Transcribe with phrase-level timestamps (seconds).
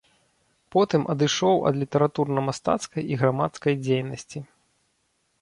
[0.75, 4.39] Потым адышоў ад літаратурна-мастацкай і грамадскай дзейнасці.